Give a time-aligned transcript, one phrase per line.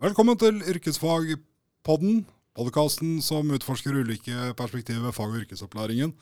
[0.00, 6.12] Velkommen til Yrkesfagpodden, podkasten som utforsker ulike perspektiver ved fag- og yrkesopplæringen.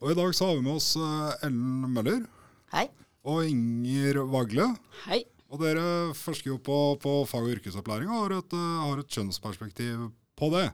[0.00, 2.26] Og I dag så har vi med oss eh, Ellen Møller
[2.72, 2.88] Hei.
[3.28, 4.68] og Inger Vagle.
[5.06, 5.22] Hei.
[5.50, 9.08] Og Dere forsker jo på, på fag- og yrkesopplæring og har et, eh, har et
[9.16, 10.66] kjønnsperspektiv på det.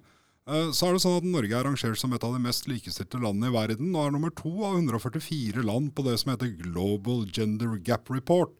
[0.46, 3.20] Eh, Så er det sånn at Norge er rangert som et av de mest likestilte
[3.22, 7.24] landene i verden, og er nummer to av 144 land på det som heter Global
[7.30, 8.50] Gender Gap Report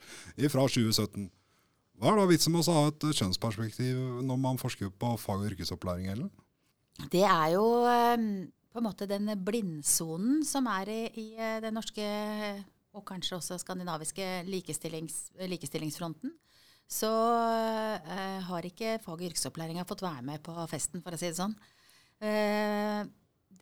[0.48, 1.28] fra 2017.
[2.00, 5.50] Hva er da vitsen med å ha et kjønnsperspektiv når man forsker på fag- og
[5.52, 6.08] yrkesopplæring?
[6.10, 6.30] Ellen?
[7.10, 8.16] Det er jo eh,
[8.72, 12.06] på en måte den blindsonen som er i, i den norske,
[12.94, 15.18] og kanskje også skandinaviske, likestillings,
[15.50, 16.32] likestillingsfronten.
[16.90, 21.30] Så eh, har ikke fag- og yrkesopplæringa fått være med på festen, for å si
[21.30, 21.54] det sånn.
[22.22, 23.02] Eh,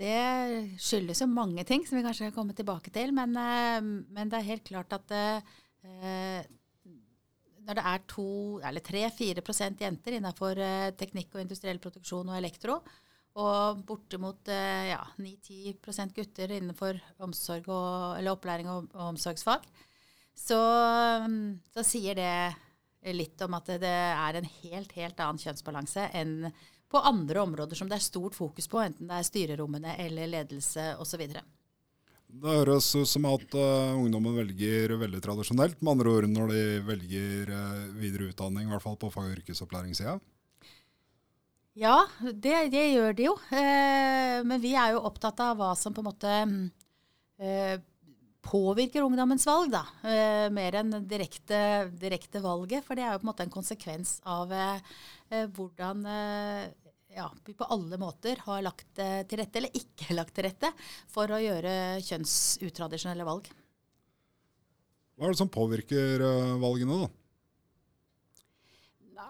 [0.03, 3.15] det skyldes jo mange ting, som vi kanskje kommer tilbake til.
[3.15, 6.43] Men, eh, men det er helt klart at eh,
[7.63, 8.27] når det er to,
[8.65, 12.81] eller tre-fire prosent jenter innenfor eh, teknikk og industriell produksjon og elektro,
[13.41, 19.65] og bortimot eh, ja, 9-10 gutter innenfor omsorg og, eller opplæring og, og omsorgsfag,
[20.37, 20.59] så,
[21.25, 26.53] mm, så sier det litt om at det er en helt, helt annen kjønnsbalanse enn
[26.93, 30.93] på andre områder som det er stort fokus på, enten det er styrerommene eller ledelse
[31.01, 31.25] osv.
[32.33, 36.63] Det høres ut som at uh, ungdommen velger veldig tradisjonelt, med andre ord når de
[36.87, 40.19] velger uh, videre utdanning, i hvert fall på fag- og yrkesopplæringssida.
[41.79, 43.39] Ja, det, det gjør de jo.
[43.49, 46.59] Eh, men vi er jo opptatt av hva som på en måte mm,
[47.41, 47.79] eh,
[48.45, 49.87] påvirker ungdommens valg, da.
[50.05, 52.85] Eh, mer enn direkte, direkte valget.
[52.85, 54.85] For det er jo på en måte en konsekvens av eh,
[55.31, 56.67] eh, hvordan eh,
[57.17, 60.75] ja, vi på alle måter har lagt til rette, eller ikke lagt til rette,
[61.13, 63.49] for å gjøre kjønnsutradisjonelle valg.
[65.17, 66.25] Hva er det som påvirker
[66.61, 67.22] valgene, da?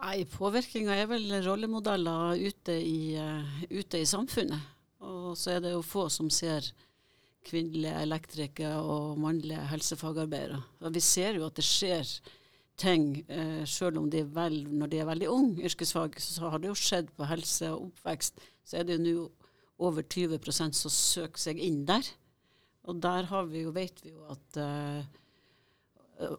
[0.03, 4.65] Nei, påvirkninga er vel rollemodeller ute i, uh, ute i samfunnet.
[5.03, 6.67] Og så er det jo få som ser
[7.47, 10.59] kvinnelige elektrikere og mannlige helsefagarbeidere.
[10.83, 12.11] Og vi ser jo at det skjer
[12.79, 16.59] ting, uh, selv om de er vel, når de er veldig unge yrkesfag, så har
[16.59, 18.43] det jo skjedd på helse og oppvekst.
[18.67, 19.15] Så er det jo nå
[19.87, 22.11] over 20% som søker seg inn der.
[22.91, 26.33] Og der har vi jo, vet vi jo at eh,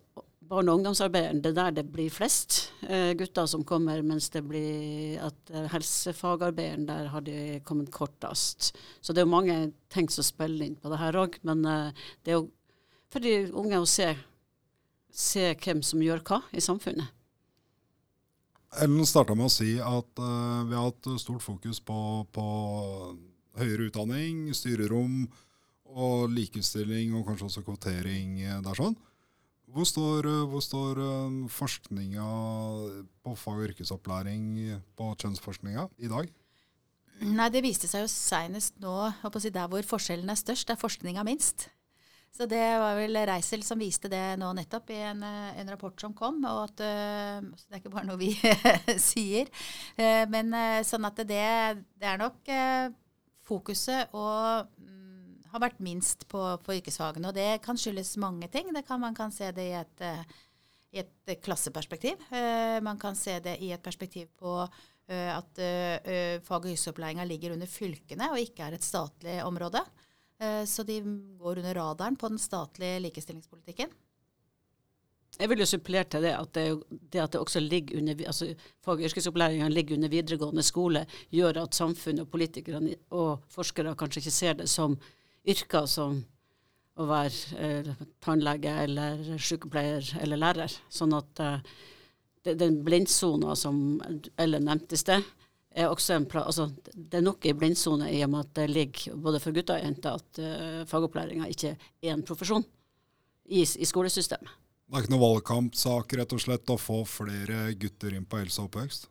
[0.49, 4.44] barne- og ungdomsarbeideren, det er der det blir flest eh, gutter som kommer, mens det
[4.47, 8.75] blir at eh, helsefagarbeideren, der har de kommet kortest.
[9.00, 12.06] Så det er jo mange ting som spiller inn på det her òg, men eh,
[12.25, 12.49] det er jo
[13.12, 14.09] for de unge å se,
[15.15, 17.12] se hvem som gjør hva i samfunnet.
[18.82, 21.97] Ellen starta med å si at eh, vi har hatt stort fokus på,
[22.34, 22.47] på
[23.61, 25.25] høyere utdanning, styrerom
[25.94, 28.97] og likestilling og kanskje også kvotering eh, der sånn.
[29.75, 32.27] Hvor står, eh, hvor står eh, forskninga
[33.25, 34.45] på fag- og yrkesopplæring
[34.95, 36.31] på kjønnsforskninga i dag?
[37.25, 40.79] Nei, Det viste seg jo seinest nå, å si der hvor forskjellen er størst, der
[40.79, 41.69] forskninga minst.
[42.35, 45.99] Så det var vel Reisel som viste det nå nettopp i en, eh, en rapport
[46.01, 46.39] som kom.
[46.45, 48.31] og at, så Det er ikke bare noe vi
[49.11, 49.51] sier.
[50.31, 50.55] Men
[50.85, 51.47] sånn at det,
[51.99, 52.51] det er nok
[53.43, 54.71] fokuset og
[55.55, 57.31] har vært minst på, på, yrkesfagene.
[57.31, 58.73] Og det kan skyldes mange ting.
[58.87, 60.05] Kan, man kan se det i et,
[60.95, 62.23] i et klasseperspektiv.
[62.83, 64.57] man kan se det i et perspektiv på
[65.07, 65.61] at
[66.47, 69.83] fag- og yrkesopplæringa ligger under fylkene og ikke er et statlig område.
[70.67, 70.99] Så de
[71.39, 73.93] går under radaren på den statlige likestillingspolitikken.
[75.35, 76.65] Jeg vil jo supplere til det at det,
[77.11, 78.55] det at det også ligger under, altså
[78.85, 84.23] fag- og yrkesopplæringa ligger under videregående skole, gjør at samfunnet og politikerne og forskere kanskje
[84.23, 84.97] ikke ser det som
[85.44, 86.21] yrker som
[86.94, 87.88] å være eh,
[88.23, 90.76] tannlege eller sykepleier eller lærer.
[90.93, 91.73] Sånn at eh,
[92.52, 93.99] den blindsona som
[94.41, 95.25] Ellen nevnte i sted,
[95.75, 99.17] er også en altså, det er nok i blindsone i og med at det ligger
[99.19, 104.52] både for gutter og jenter at uh, fagopplæringa ikke er en profesjon i, i, skolesystemet.
[104.87, 108.62] Det er ikke noe valgkampsak rett og slett å få flere gutter inn på helse
[108.62, 109.08] og oppvekst?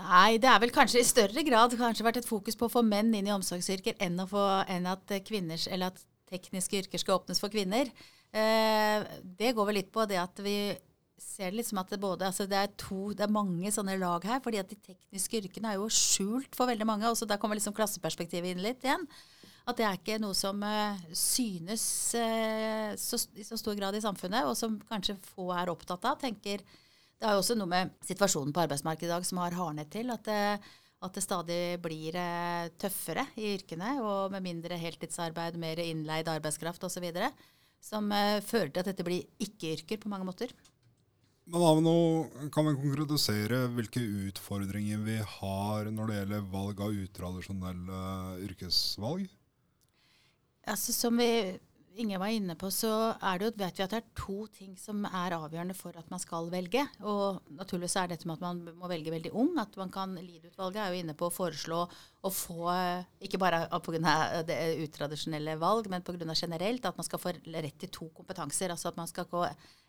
[0.00, 2.82] Nei, det er vel kanskje i større grad kanskje vært et fokus på å få
[2.86, 6.00] menn inn i omsorgsyrker enn, få, enn at, kvinners, at
[6.30, 7.90] tekniske yrker skal åpnes for kvinner.
[8.30, 9.08] Eh,
[9.38, 10.56] det går vel litt på det at vi
[11.20, 14.40] ser liksom at det, både, altså det, er to, det er mange sånne lag her.
[14.44, 17.08] fordi at de tekniske yrkene er jo skjult for veldig mange.
[17.08, 19.06] og så Der kommer liksom klasseperspektivet inn litt igjen.
[19.68, 21.84] At det er ikke noe som uh, synes
[22.16, 26.16] uh, så, i så stor grad i samfunnet, og som kanskje få er opptatt av.
[26.18, 26.64] tenker
[27.20, 30.08] Det er jo også noe med situasjonen på arbeidsmarkedet i dag som har hardnet til.
[30.14, 30.40] At det,
[31.04, 36.88] at det stadig blir uh, tøffere i yrkene, og med mindre heltidsarbeid, mer innleid arbeidskraft
[36.88, 37.10] osv.
[37.84, 38.08] Som
[38.44, 40.52] fører til at dette blir ikke-yrker på mange måter.
[41.50, 46.98] Men da, noe, kan vi konkretisere hvilke utfordringer vi har når det gjelder valg av
[47.04, 48.02] utradisjonelle
[48.46, 49.24] yrkesvalg?
[50.70, 51.56] Altså, som vi,
[51.98, 54.76] Inge var inne på, så er det jo, vet vi at det er to ting
[54.78, 56.84] som er avgjørende for at man skal velge.
[57.02, 59.50] Og naturligvis er dette med at man må velge veldig ung.
[59.58, 61.80] At man kan LID-utvalget er jo inne på å foreslå
[62.22, 62.70] å få,
[63.26, 64.14] ikke bare pga.
[64.46, 66.30] det utradisjonelle valg, men pga.
[66.34, 68.70] generelt, at man skal få rett til to kompetanser.
[68.70, 69.42] Altså at man skal gå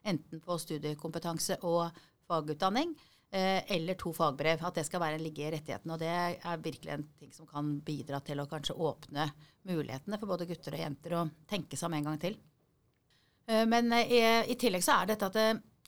[0.04, 1.92] enten på studiekompetanse og
[2.26, 2.96] fagutdanning.
[3.32, 4.60] Eh, eller to fagbrev.
[4.68, 5.92] At det skal være en ligge i rettigheten.
[5.94, 9.30] Og det er virkelig en ting som kan bidra til å kanskje åpne
[9.70, 12.36] mulighetene for både gutter og jenter å tenke seg om en gang til.
[13.48, 14.20] Eh, men i,
[14.52, 15.40] i tillegg så er dette at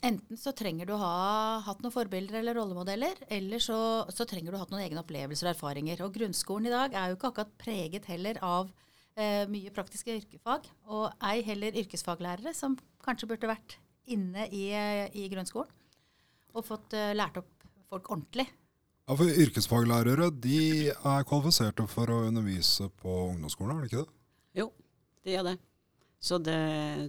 [0.04, 3.78] enten så trenger du å ha hatt noen forbilder eller rollemodeller, eller så,
[4.12, 6.08] så, trenger du å ha hatt noen egne opplevelser og erfaringer.
[6.08, 8.72] Og grunnskolen i dag er jo ikke akkurat preget heller av
[9.20, 14.70] eh, mye praktiske yrkesfag, og ei heller yrkesfaglærere, som kanskje burde vært inne i,
[15.12, 15.83] i grunnskolen
[16.54, 18.48] og fått uh, lært opp folk ordentlig.
[19.04, 24.14] Ja, for Yrkesfaglærere de er kvalifiserte for å undervise på ungdomsskolen, er det ikke det?
[24.62, 24.68] Jo,
[25.28, 25.58] de er det.
[26.24, 26.60] Så det,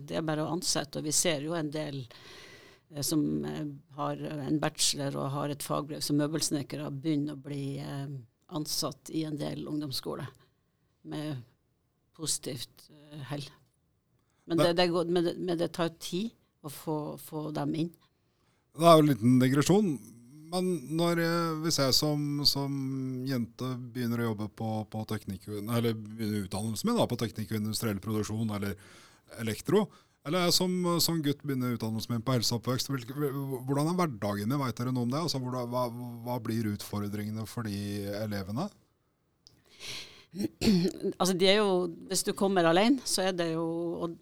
[0.09, 0.99] det er bare å ansette.
[0.99, 5.63] Og vi ser jo en del eh, som eh, har en bachelor og har et
[5.63, 8.09] fagbrev som møbelsnekkere, begynner å bli eh,
[8.59, 10.27] ansatt i en del ungdomsskoler
[11.15, 11.45] med
[12.19, 13.47] positivt eh, hell.
[14.51, 16.35] Men det, det, går, men, det, men det, tar tid
[16.67, 17.95] å få, få dem inn.
[18.75, 19.95] Det er jo en liten digresjon.
[20.55, 21.21] Men når
[21.65, 22.75] hvis jeg som, som,
[23.27, 25.95] jente begynner å jobbe på, på eller
[26.45, 28.77] utdannelsen min da, på teknikk og industriell produksjon eller
[29.43, 29.89] elektro,
[30.25, 34.55] eller jeg som, som gutt begynner utdannelsen min på helseoppvekst, hvordan er hverdagen?
[34.63, 35.21] Vet dere noe om det?
[35.21, 35.83] Altså, hvordan, hva,
[36.25, 38.71] hva, blir utfordringene for de elevene?
[41.21, 41.67] Altså, de jo,
[42.11, 43.63] Hvis du kommer alene, så er det jo
[44.03, 44.17] Og,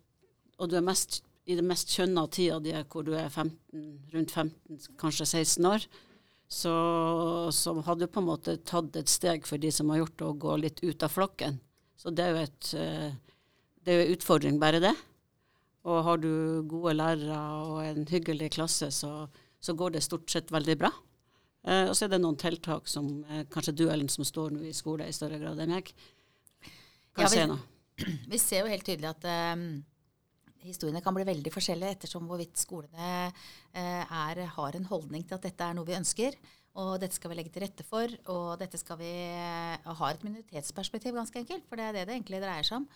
[0.61, 3.85] og du er mest i det mest kjønna tida di, hvor du er 15,
[4.15, 5.87] rundt 15, kanskje 16 år,
[6.53, 6.73] så,
[7.55, 10.29] så hadde du på en måte tatt et steg for de som har gjort det,
[10.29, 11.59] å gå litt ut av flokken.
[11.99, 13.39] Så det er jo et, eh,
[13.83, 14.93] det er en utfordring, bare det.
[15.89, 19.27] Og har du gode lærere og en hyggelig klasse, så,
[19.59, 20.93] så går det stort sett veldig bra.
[21.67, 24.67] Eh, og så er det noen tiltak som eh, kanskje du, Ellen, som står nå
[24.69, 25.91] i skole i større grad enn meg,
[27.17, 27.59] kan ja, vi, se nå.
[28.33, 29.67] Vi ser jo helt tydelig at um,
[30.65, 35.47] historiene kan bli veldig forskjellige ettersom hvorvidt skolene eh, er, har en holdning til at
[35.49, 36.37] dette er noe vi ønsker.
[36.81, 38.13] Og dette skal vi legge til rette for.
[38.33, 41.67] Og dette skal vi uh, ha et minoritetsperspektiv, ganske enkelt.
[41.69, 42.87] For det er det det egentlig dreier seg om.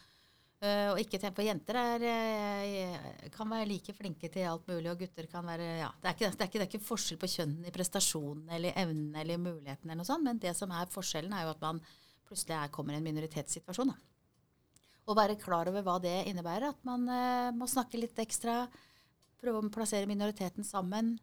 [0.64, 2.06] Uh, og ikke tenk på jenter er,
[3.34, 6.30] kan være like flinke til alt mulig, og gutter kan være ja, det, er ikke,
[6.30, 9.90] det, er ikke, det er ikke forskjell på kjønnen i prestasjonen eller evnen eller muligheten,
[9.90, 11.82] eller noe sånt, men det som er forskjellen, er jo at man
[12.24, 13.92] plutselig er, kommer i en minoritetssituasjon.
[13.92, 14.15] Da
[15.06, 16.74] og være klar over hva det innebærer.
[16.74, 18.64] At man eh, må snakke litt ekstra,
[19.40, 21.14] prøve å plassere minoriteten sammen.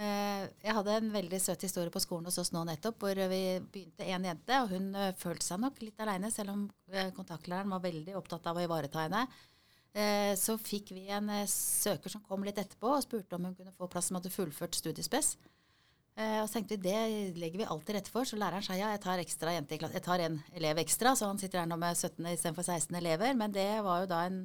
[0.00, 3.42] Eh, jeg hadde en veldig søt historie på skolen hos oss nå nettopp, hvor vi
[3.74, 6.66] begynte en jente, og hun uh, følte seg nok litt aleine, selv om
[7.18, 9.26] kontaktlæreren var veldig opptatt av å ivareta henne.
[10.40, 13.84] Så fikk vi en søker som kom litt etterpå og spurte om hun kunne få
[13.92, 15.34] plass som hadde fullført studiespes.
[16.12, 18.28] Eh, og så tenkte vi det legger vi alltid til rette for.
[18.28, 19.80] Så læreren sa ja, jeg tar ekstra jente i.
[19.80, 23.36] Jeg tar en elev ekstra, så han sitter her nå med 17 istedenfor 16 elever.
[23.38, 24.42] Men det var jo da en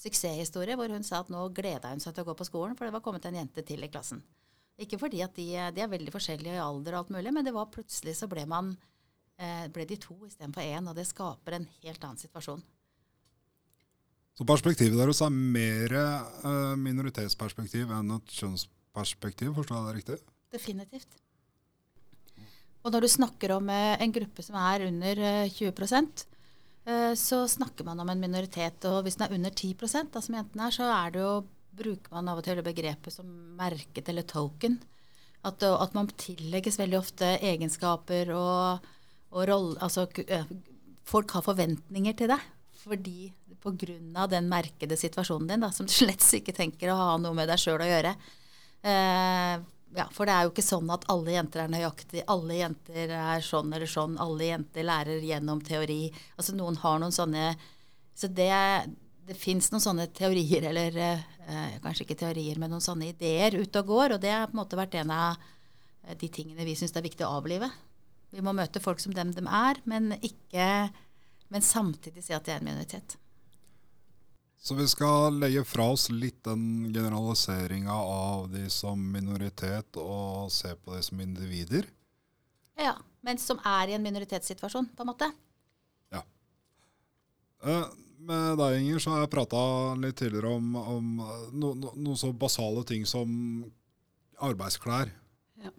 [0.00, 2.88] suksesshistorie hvor hun sa at nå gleda hun seg til å gå på skolen, for
[2.88, 4.22] det var kommet en jente til i klassen.
[4.80, 5.44] Ikke fordi at de,
[5.76, 8.46] de er veldig forskjellige i alder og alt mulig, men det var plutselig så ble
[8.48, 8.72] man
[9.36, 12.64] eh, ble de to istedenfor én, og det skaper en helt annen situasjon.
[14.40, 20.20] Så perspektivet deres er mer eh, minoritetsperspektiv enn et kjønnsperspektiv, forstår jeg det riktig?
[20.50, 21.18] Definitivt.
[22.80, 26.04] Og når du snakker om eh, en gruppe som er under 20 eh,
[26.88, 28.84] eh, så snakker man om en minoritet.
[28.88, 29.74] Og hvis den er under 10
[30.12, 31.34] da, som jentene er, så er det jo,
[31.80, 33.28] bruker man av og til begrepet som
[33.58, 34.80] merket eller token.
[35.46, 38.88] At, at man tillegges veldig ofte egenskaper og,
[39.32, 40.02] og rolle Altså
[41.08, 42.42] folk har forventninger til deg
[42.80, 43.30] fordi
[43.60, 44.26] pga.
[44.26, 47.60] den merkede situasjonen din, da, som du slett ikke tenker å ha noe med deg
[47.60, 48.14] sjøl å gjøre.
[48.80, 49.60] Eh,
[49.96, 53.44] ja, for det er jo ikke sånn at alle jenter er nøyaktig, Alle jenter er
[53.44, 54.16] sånn eller sånn.
[54.22, 56.04] Alle jenter lærer gjennom teori.
[56.36, 57.54] Altså noen har noen sånne
[58.14, 58.52] Så det,
[59.26, 63.80] det fins noen sånne teorier, eller eh, kanskje ikke teorier, men noen sånne ideer ute
[63.80, 64.16] og går.
[64.16, 65.38] Og det har på en måte vært en av
[66.04, 67.70] eh, de tingene vi syns det er viktig å avlive.
[68.30, 70.90] Vi må møte folk som dem de er, men ikke
[71.50, 73.16] men samtidig si at de er en minoritet.
[74.60, 80.74] Så vi skal legge fra oss litt den generaliseringa av de som minoritet, og se
[80.76, 81.88] på de som individer.
[82.76, 82.92] Ja,
[83.24, 85.30] men som er i en minoritetssituasjon, på en måte.
[86.12, 86.20] Ja.
[87.64, 87.88] Eh,
[88.20, 89.64] med deg, Inger, så har jeg prata
[89.96, 91.08] litt tidligere om, om
[91.56, 93.32] noen no, noen så basale ting som
[94.44, 95.08] arbeidsklær.
[95.64, 95.72] Ja.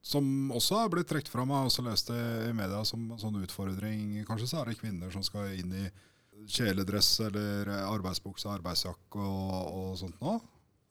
[0.00, 1.52] Som også er blitt trukket fram.
[1.52, 4.22] Jeg har også lest det i media som en sånn utfordring.
[4.24, 5.88] Kanskje så er det kvinner som skal inn i
[6.44, 10.38] kjeledress eller arbeidsbukse, arbeidsjakke og, og sånt noe.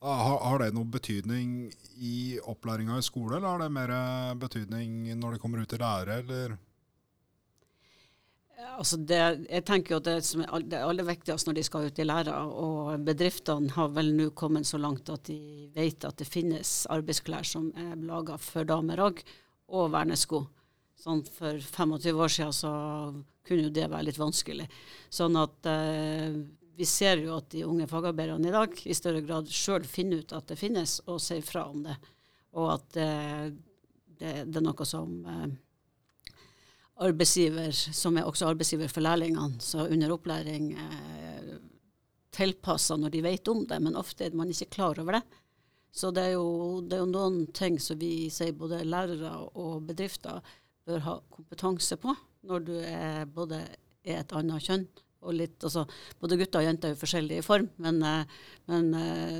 [0.05, 1.53] Har, har, det noen betydning
[1.97, 3.93] i opplæringa i skole, eller har det mer
[4.37, 6.57] betydning når de kommer ut i lære, eller?
[8.75, 12.01] Altså det, jeg tenker jo at det, som er aller viktigste når de skal ut
[12.01, 16.27] i læra, og bedriftene har vel nå kommet så langt at de vet at det
[16.27, 19.23] finnes arbeidsklær som er laga for damer òg,
[19.73, 20.43] og vernesko.
[20.95, 22.71] Sånn for 25 år siden så
[23.45, 24.67] kunne jo det være litt vanskelig.
[25.13, 26.37] Sånn at eh,
[26.75, 30.33] vi ser jo at de unge fagarbeiderne i dag i større grad sjøl finner ut
[30.35, 31.95] at det finnes, og sier fra om det.
[32.55, 33.45] Og at eh,
[34.19, 35.47] det, det, er noe som eh,
[37.05, 41.55] arbeidsgiver, som er også arbeidsgiver for lærlingene, så under opplæring eh,
[42.35, 45.25] tilpasser når de vet om det, men ofte er man ikke klar over det.
[45.95, 49.85] Så det er, jo, det er jo noen ting som vi sier, både lærere og
[49.87, 50.41] bedrifter
[50.85, 52.13] bør ha kompetanse på
[52.45, 53.63] når du er både
[54.05, 54.85] er et annet kjønn
[55.25, 55.85] og litt altså,
[56.21, 59.39] Både gutter og jenter er jo forskjellige i form, men, eh, men eh,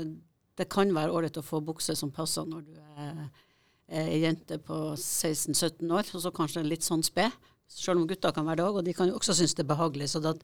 [0.58, 3.20] det kan være ålreit å få bukse som passer når du er,
[3.86, 7.34] er jente på 16-17 år, og så kanskje litt sånn sped.
[7.70, 9.72] Selv om gutter kan være det òg, og de kan jo også synes det er
[9.74, 10.08] behagelig.
[10.10, 10.36] så det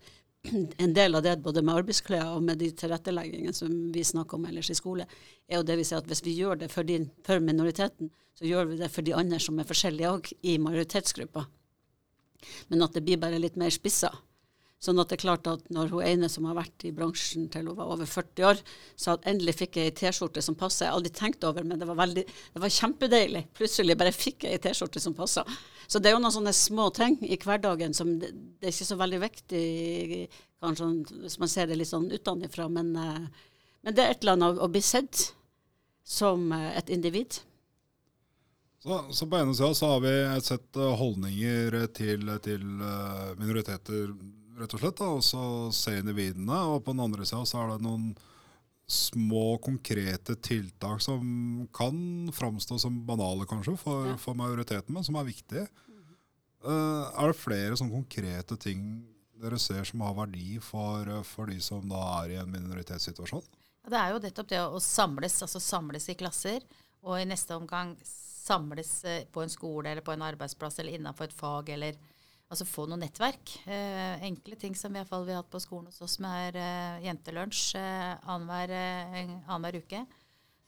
[0.51, 4.47] en del av det både med arbeidsklær og med de tilretteleggingene som vi snakker om
[4.51, 5.07] ellers i skole,
[5.49, 8.49] er jo det vi sier at hvis vi gjør det for, de, for minoriteten, så
[8.49, 11.47] gjør vi det for de andre som er forskjellige òg, i majoritetsgruppa
[12.69, 14.13] men at det blir bare litt mer spissa.
[14.83, 17.69] Sånn at det er klart at når hun ene som har vært i bransjen til
[17.71, 18.63] hun var over 40 år,
[18.99, 20.89] sa at endelig fikk jeg ei T-skjorte som passer.
[20.89, 23.45] Jeg aldri tenkt over, men det var, veldig, det var kjempedeilig.
[23.55, 25.47] Plutselig bare fikk jeg ei T-skjorte som passer.
[25.87, 28.89] Så det er jo noen sånne små ting i hverdagen som det, det er ikke
[28.91, 29.63] så veldig viktig,
[30.63, 30.91] kanskje
[31.23, 33.49] hvis man ser det litt sånn utenfra, men, eh,
[33.87, 35.29] men det er et eller annet å bli sett
[36.03, 37.39] som eh, et individ.
[38.83, 44.11] Så, så, på ene sida så har vi et sett holdninger til, til eh, minoriteter,
[44.63, 45.45] rett og slett, da, og så
[45.77, 46.59] ser individene.
[46.73, 48.13] Og på den andre sida så er det noen
[48.93, 51.23] små, konkrete tiltak som
[51.75, 51.97] kan
[52.35, 54.19] framstå som banale, kanskje, for, ja.
[54.21, 55.67] for majoriteten, men som er viktige.
[56.63, 58.85] Uh, er det flere sånne konkrete ting
[59.43, 63.43] dere ser som har verdi for, for de som da er i en minoritetssituasjon?
[63.83, 66.63] Ja, det er jo nettopp det å samles, altså samles i klasser,
[67.03, 71.27] og i neste omgang samles eh, på en skole eller på en arbeidsplass eller innenfor
[71.27, 71.99] et fag, eller
[72.53, 73.55] altså få noe nettverk.
[73.65, 76.59] Eh, enkle ting som i hvert fall, vi har hatt på skolen hos oss, er
[76.61, 80.03] eh, jentelunsj eh, annenhver eh, uke.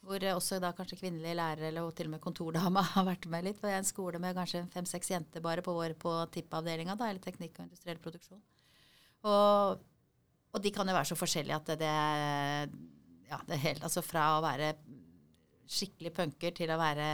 [0.04, 3.60] Hvor også da kanskje kvinnelige lærere eller til og med kontordama har vært med litt.
[3.60, 7.22] For det er en skole med kanskje fem-seks jenter bare på vår på TIP-avdelinga, eller
[7.24, 8.42] teknikk og industriell produksjon.
[9.24, 9.84] Og,
[10.52, 14.04] og, de kan jo være så forskjellige at det, det ja, det er helt, altså
[14.04, 14.74] Fra å være
[15.64, 17.06] skikkelig punker til å være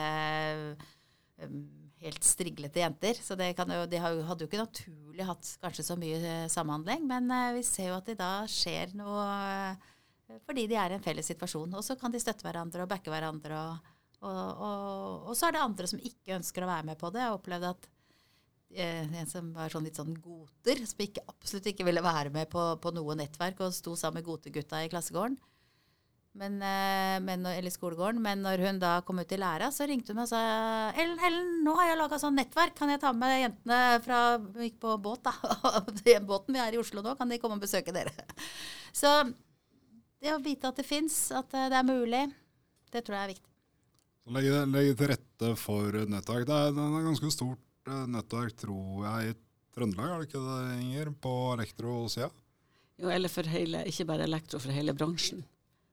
[1.46, 1.60] um,
[2.00, 3.18] helt striglete jenter.
[3.20, 7.06] Så det jo, de hadde jo ikke naturlig hatt kanskje så mye eh, samhandling.
[7.08, 9.88] Men uh, vi ser jo at det da skjer noe uh,
[10.46, 11.72] fordi de er i en felles situasjon.
[11.76, 13.62] Og så kan de støtte hverandre og backe hverandre.
[13.64, 17.10] Og, og, og, og, så er det andre som ikke ønsker å være med på
[17.14, 17.24] det.
[17.24, 17.90] Jeg opplevde at
[18.70, 22.62] en som var sånn litt sånn goter, som ikke, absolutt ikke ville være med på,
[22.78, 25.34] på noe nettverk, og sto sammen med gotegutta i klassegården.
[26.38, 28.20] Men, eh, men, eller skolegården.
[28.22, 30.42] Men når hun da kom ut i læra, så ringte hun meg og sa
[30.94, 32.76] Ellen, Ellen, nå har jeg laga sånn nettverk.
[32.78, 34.20] Kan jeg ta med jentene fra
[34.62, 35.34] Gikk på båt, da.
[36.30, 38.14] Båten vi er i Oslo nå, kan de komme og besøke dere?
[39.00, 39.10] Så
[40.20, 42.24] det å vite at det fins, at eh, det er mulig,
[42.94, 43.46] det tror jeg er viktig.
[44.20, 46.46] Så legge, legge til rette for nettverk.
[46.46, 49.38] Det er, det er ganske stort eh, nettverk, tror jeg, i
[49.74, 51.10] Trøndelag, er det ikke det, Inger?
[51.22, 52.28] På elektrosida?
[53.00, 55.40] Jo, eller for hele, ikke bare elektro, for hele bransjen.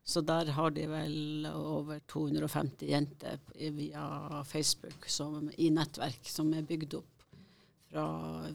[0.07, 3.41] Så der har de vel over 250 jenter
[3.75, 7.17] via Facebook som, i nettverk, som er bygd opp
[7.89, 8.47] fra,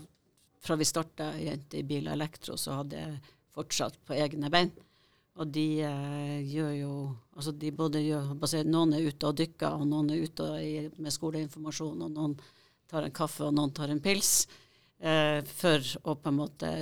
[0.61, 3.21] fra vi starta Jenter i bil og elektro, så hadde jeg
[3.52, 4.73] fortsatt på egne bein.
[5.40, 6.94] Og de eh, gjør jo
[7.37, 8.35] altså de både gjør,
[8.68, 12.37] Noen er ute og dykker, og noen er ute i, med skoleinformasjon, og noen
[12.90, 14.47] tar en kaffe, og noen tar en pils.
[15.00, 16.75] Eh, for å på en måte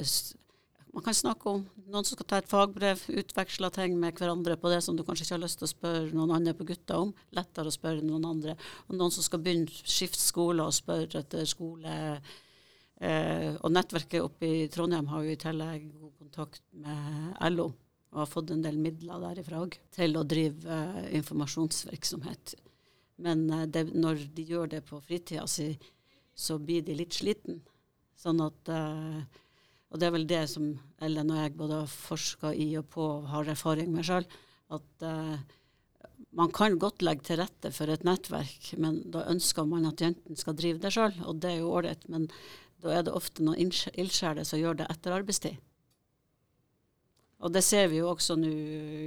[0.94, 4.72] man kan snakke om noen som skal ta et fagbrev, utveksle ting med hverandre på
[4.72, 7.14] det som du kanskje ikke har lyst til å spørre noen andre på gutta om.
[7.36, 8.56] Lettere å spørre noen andre.
[8.88, 11.96] Og noen som skal begynne skifte skole og spørre etter skole
[13.00, 17.70] Eh, og nettverket oppe i Trondheim har jo i tillegg god kontakt med LO
[18.10, 22.58] og har fått en del midler derifra òg til å drive eh, informasjonsvirksomhet.
[23.24, 25.70] Men eh, det, når de gjør det på fritida si,
[26.36, 27.62] så blir de litt sliten.
[28.20, 29.22] Sånn at eh,
[29.90, 30.68] Og det er vel det som
[31.02, 34.26] Ellen og jeg både har forska i og på og har erfaring med sjøl,
[34.70, 35.56] at eh,
[36.36, 40.38] man kan godt legge til rette for et nettverk, men da ønsker man at jentene
[40.38, 42.06] skal drive det sjøl, og det er jo ålreit.
[42.12, 42.28] Men
[42.80, 45.58] da er det ofte noen ildsjeler som gjør det etter arbeidstid.
[47.40, 48.50] Og det ser vi jo også nå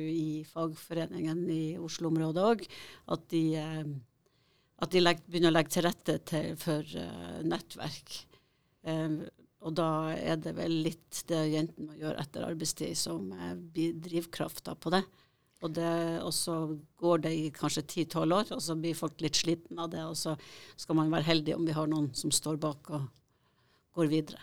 [0.09, 2.65] i fagforeningen i Oslo-området òg,
[3.13, 3.85] at de, eh,
[4.81, 8.17] at de begynner å legge til rette til, for uh, nettverk.
[8.83, 9.21] Um,
[9.63, 13.29] og da er det vel litt det jentene må gjøre etter arbeidstid som
[13.74, 15.03] blir drivkrafta på det.
[15.63, 16.55] Og, det, og så
[17.00, 20.01] går det i kanskje ti-tolv år, og så blir folk litt slitne av det.
[20.03, 20.36] Og så
[20.75, 23.05] skal man være heldig om vi har noen som står bak og
[23.96, 24.41] går videre.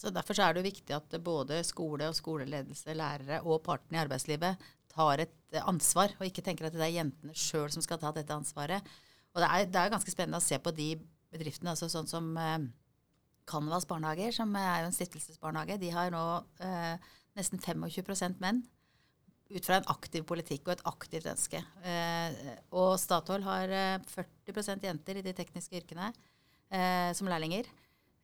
[0.00, 4.68] Så derfor er det viktig at både skole og skoleledelse, lærere og partene i arbeidslivet
[4.90, 8.34] tar et ansvar, og ikke tenker at det er jentene sjøl som skal ta dette
[8.34, 8.86] ansvaret.
[9.34, 10.94] Og det er, det er, ganske spennende å se på de
[11.30, 12.64] bedriftene, altså sånn som eh,
[13.50, 15.80] Canvas barnehager, som er jo en stiftelsesbarnehage.
[15.82, 16.24] De har nå
[16.62, 18.62] eh, nesten 25 menn
[19.50, 21.60] ut fra en aktiv politikk og et aktivt ønske.
[21.82, 22.42] Eh,
[22.78, 23.72] og Statoil har
[24.06, 26.12] 40 eh, jenter i de tekniske yrkene
[26.70, 27.66] eh, som lærlinger.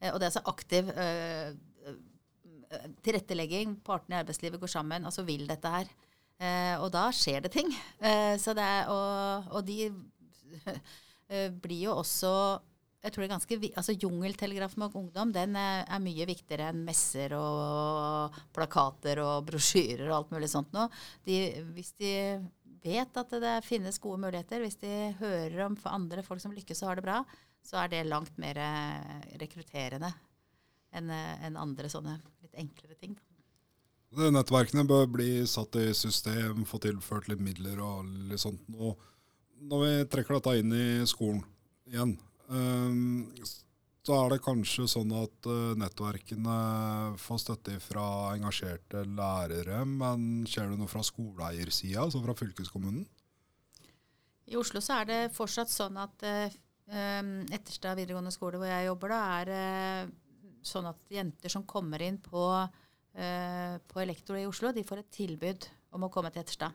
[0.00, 1.56] Eh, og det er altså aktiv eh,
[3.02, 3.78] tilrettelegging.
[3.87, 5.90] Partene i arbeidslivet går sammen, Altså vil dette her.
[6.83, 7.71] og da skjer det ting.
[8.00, 9.90] Det er, og, og de
[11.62, 12.33] blir jo også
[13.06, 16.82] jeg tror det er ganske, altså Jungeltelegrafen med ungdom den er, er, mye viktigere enn
[16.86, 20.88] messer og plakater og brosjyrer og alt mulig sånt nå.
[21.28, 21.38] De,
[21.76, 22.12] hvis de
[22.82, 26.90] vet at det finnes gode muligheter, hvis de hører om andre folk som lykkes og
[26.90, 27.20] har det bra,
[27.66, 28.58] så er det langt mer
[29.40, 30.12] rekrutterende
[30.96, 33.16] enn en andre sånne litt enklere ting.
[34.16, 38.62] Det nettverkene bør bli satt i system, få tilført litt midler og litt sånt.
[38.78, 38.96] Og
[39.66, 41.42] når vi trekker dette inn i skolen
[41.90, 42.14] igjen,
[44.06, 46.59] så er det kanskje sånn at eh, nettverkene
[47.18, 53.02] får støtte fra engasjerte lærere, men skjer det noe fra skoleeiersida, altså fra fylkeskommunen?
[54.46, 59.11] I Oslo så er det fortsatt sånn at um, Etterstad videregående skole, hvor jeg jobber,
[59.11, 59.50] da, er
[60.06, 62.46] uh, sånn at jenter som kommer inn på,
[63.16, 66.74] på Elektro i Oslo, de får et tilbud om å komme til Etterstad.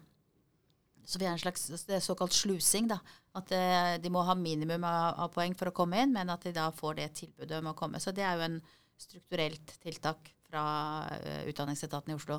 [1.11, 1.65] Så vi er en slags
[2.05, 2.87] såkalt slusing.
[2.87, 2.99] da,
[3.35, 6.53] At eh, de må ha minimum av, poeng for å komme inn, men at de
[6.55, 7.99] da får det tilbudet om å komme.
[7.99, 8.61] Så det er jo en
[9.01, 10.63] strukturelt tiltak fra
[11.09, 12.37] uh, Utdanningsetaten i Oslo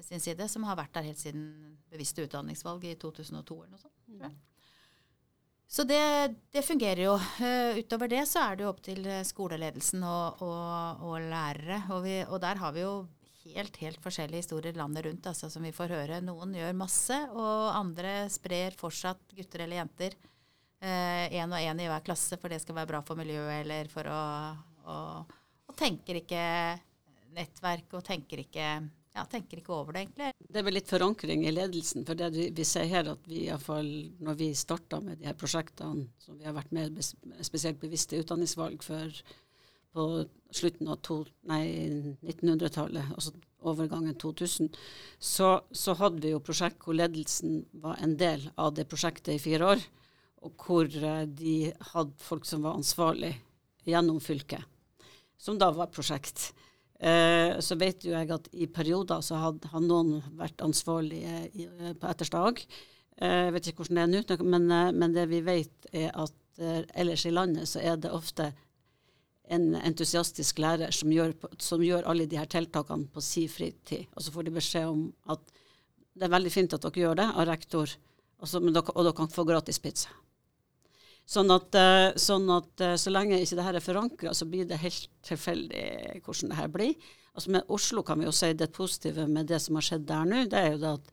[0.00, 3.98] sin side, som har vært der helt siden bevisste utdanningsvalg i 2002 eller noe sånt.
[4.08, 4.38] Mm.
[5.70, 6.00] Så det,
[6.50, 7.14] det, fungerer jo.
[7.40, 11.82] Uh, utover det så er det jo opp til skoleledelsen og, og, og lærere.
[11.90, 12.94] Og, vi, og der har vi jo
[13.54, 16.22] helt, helt forskjellige historier landet rundt altså, som vi får høre.
[16.24, 20.16] Noen gjør masse, og andre sprer fortsatt gutter eller jenter.
[20.80, 23.90] Én eh, og én i hver klasse, for det skal være bra for miljøet, eller
[23.92, 24.20] for å
[24.90, 24.96] å
[25.70, 26.44] og tenker ikke
[27.36, 28.70] nettverk, og tenker ikke
[29.10, 30.30] ja, tenker ikke over det, egentlig.
[30.38, 32.04] Det er vel litt forankring i ledelsen.
[32.06, 33.88] For det vi, ser her, at vi iallfall
[34.22, 36.92] når vi starta med de her prosjektene som vi har vært mer
[37.42, 39.22] spesielt bevisste i utdanningsvalg for
[39.94, 40.06] på
[40.54, 44.70] slutten av 1900-tallet, altså overgangen 2000,
[45.18, 49.42] så, så, hadde vi jo prosjekt hvor ledelsen var en del av det prosjektet i
[49.42, 49.84] fire år.
[50.46, 53.34] Og hvor eh, de hadde folk som var ansvarlig
[53.84, 54.64] gjennom fylket,
[55.36, 56.54] som da var prosjekt.
[57.00, 61.68] Eh, så vet jo jeg at i perioder så hadde, hadde noen vært ansvarlige i,
[62.00, 62.64] på Ettersdag.
[63.20, 66.08] Eh, jeg vet ikke hvordan det er nå, men, eh, men, det vi vet er
[66.16, 68.50] at eh, ellers i landet så er det ofte
[69.50, 74.06] en entusiastisk lærer som gjør, som gjør, alle de her tiltakene på si fritid.
[74.14, 75.42] Og så får de beskjed om at
[76.14, 77.94] det er veldig fint at dere gjør det, av rektor,
[78.40, 80.12] og, så, dere, og dere kan få gratis pizza.
[81.30, 84.80] Sånn at, eh, sånn at eh, så lenge ikke dette er forankra, så blir det
[84.82, 87.10] helt tilfeldig hvordan det her blir.
[87.34, 90.26] Altså Med Oslo kan vi jo si det positive med det som har skjedd der
[90.26, 91.12] nå, det er jo det at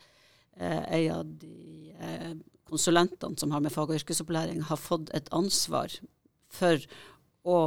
[0.57, 2.31] eh, en av de eh,
[2.67, 5.93] konsulentene som har med fag- og yrkesopplæring, har fått et ansvar
[6.49, 6.81] for
[7.47, 7.59] å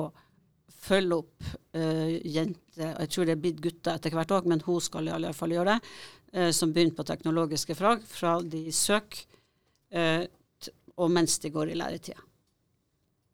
[0.81, 1.45] følge opp
[1.77, 5.15] uh, jenter, jeg tror det er blitt gutter etter hvert òg, men hun skal i
[5.15, 5.93] alle fall gjøre det,
[6.39, 9.25] uh, som begynte på teknologiske fag, fra de søker
[9.97, 10.25] uh,
[11.01, 12.21] og mens de går i læretida.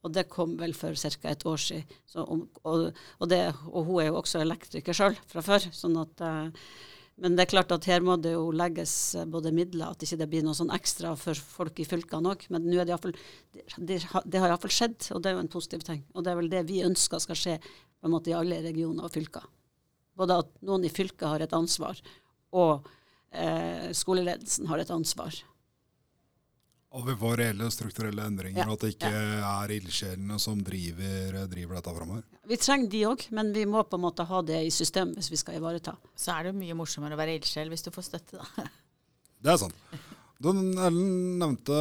[0.07, 1.31] Og det kom vel for ca.
[1.33, 1.97] et år siden.
[2.07, 3.41] Så, og, og, det,
[3.73, 5.67] og, hun er jo også elektriker sjøl fra før.
[5.75, 6.23] sånn at
[7.23, 10.19] Men det er klart at her må det jo legges eh, både midler, at ikke
[10.21, 12.45] det blir noe sånn ekstra for folk i fylkene òg.
[12.53, 13.99] Men nå er det, iallfall fall, det, det,
[14.29, 16.03] det har iallfall skjedd, og det er jo en positiv ting.
[16.13, 19.09] Og det er vel det vi ønsker skal skje på en måte i alle regioner
[19.09, 19.49] og fylker.
[20.17, 22.01] Både at noen i fylket har et ansvar,
[22.57, 22.89] og
[23.33, 25.41] eh, skoleledelsen har et ansvar.
[26.97, 28.67] Og vi får reelle strukturelle endringer, ja.
[28.71, 29.51] og at det ikke ja.
[29.51, 32.25] er ildsjelene som driver, driver dette framover.
[32.49, 35.29] Vi trenger de òg, men vi må på en måte ha det i system hvis
[35.33, 35.97] vi skal ivareta.
[36.17, 38.69] Så er det jo mye morsommere å være ildsjel hvis du får støtte, da.
[39.45, 39.77] Det er sant.
[40.41, 41.77] Du Ellen nevnte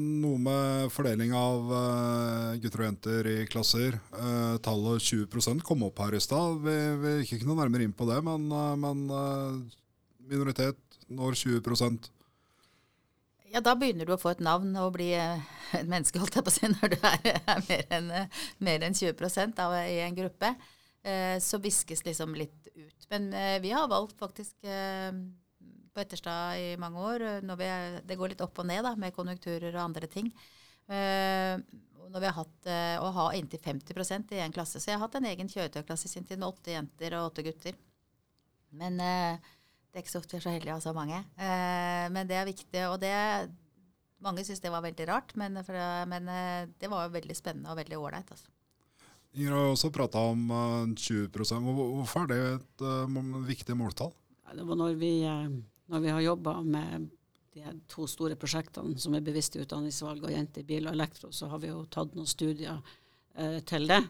[0.00, 3.96] noe med fordeling av uh, gutter og jenter i klasser.
[4.12, 6.60] Uh, tallet 20% kom opp her i stad.
[6.64, 8.46] Vi, vi gikk ikke noe nærmere inn på det, men,
[8.84, 9.02] men
[10.30, 11.64] minoritet når 20
[13.50, 15.42] ja, da begynner du å få et navn og bli eh,
[15.78, 18.12] et menneske, holdt jeg på å si, når du er, er mer enn
[18.62, 20.54] mer enn 20% av, i en gruppe.
[21.02, 23.06] Eh, så viskes liksom litt ut.
[23.12, 25.10] Men eh, vi har valgt faktisk eh,
[25.90, 27.68] på Etterstad i mange år når vi,
[28.06, 30.28] Det går litt opp og ned da, med konjunkturer og andre ting.
[30.90, 31.56] Eh,
[32.10, 34.80] når vi har hatt eh, å ha inntil 50% i en klasse.
[34.80, 37.78] Så jeg har hatt en egen kjøretøyklasse sin med åtte jenter og åtte gutter.
[38.74, 39.52] Men eh,
[39.90, 41.18] det er ikke så ofte vi er så heldige å ha så mange.
[41.34, 42.86] Eh, men det er viktig.
[42.92, 43.16] Og det
[44.20, 45.76] Mange syns det var veldig rart, men, for,
[46.10, 48.28] men eh, det var jo veldig spennende og veldig ålreit.
[48.34, 48.50] Altså.
[49.32, 54.10] Inger har også prata om uh, 20% Hvorfor er det et uh, viktig måltall?
[54.50, 55.12] Det var når vi,
[55.88, 57.08] når vi har jobba med
[57.54, 61.48] de to store prosjektene som er bevisst utdanningsvalg og jenter i bil og elektro, så
[61.50, 62.78] har vi jo tatt noen studier
[63.34, 64.00] eh, til det.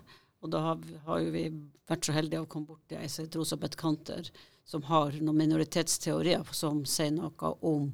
[0.40, 1.47] Og da har, har vi
[1.88, 4.31] vært så heldige å komme borti ei som heter Rosa Betkanter,
[4.64, 7.90] som har noen minoritetsteorier som sier noe om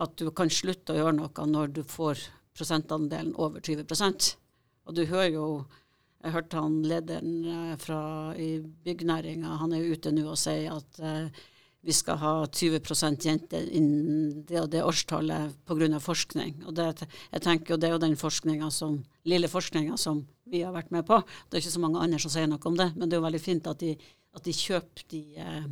[0.00, 2.22] at du kan slutte å gjøre noe når du får
[2.56, 4.34] prosentandelen over 20%
[4.88, 5.46] Og du hører jo
[6.20, 8.00] Jeg hørte han lederen eh, fra,
[8.36, 11.30] i byggnæringa, han er jo ute nå og sier at eh,
[11.80, 15.98] vi skal ha 20 jenter innen det og det årstallet pga.
[15.98, 16.64] forskning.
[16.66, 20.60] Og det, jeg tenker, jo det er jo den forskninga som, lille forskninga som vi
[20.60, 21.22] har vært med på.
[21.48, 23.28] Det er ikke så mange andre som sier noe om det, men det er jo
[23.30, 23.94] veldig fint at de,
[24.36, 25.64] at de kjøper de eh,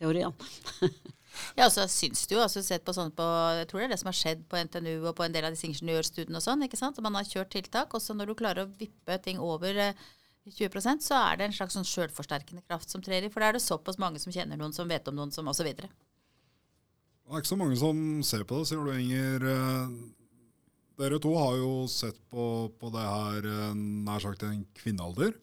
[0.00, 0.32] teoriene.
[1.60, 3.26] ja, så syns du jo, altså sett på sånn på,
[3.60, 5.56] Jeg tror det er det som har skjedd på NTNU og på en del av
[5.56, 6.64] disse ingeniørstudiene og sånn.
[6.66, 7.00] ikke sant?
[7.04, 9.76] Man har kjørt tiltak, og så når du klarer å vippe ting over
[10.50, 13.32] 20 eh, så er det en slags sånn sjølforsterkende kraft som trer i.
[13.32, 15.68] For da er det såpass mange som kjenner noen, som vet om noen, som osv.
[15.70, 15.90] Det
[17.36, 19.46] er ikke så mange som ser på det, sier du, Inger.
[19.52, 20.16] Eh,
[21.00, 25.36] dere to har jo sett på, på det her eh, nær sagt en kvinnealder.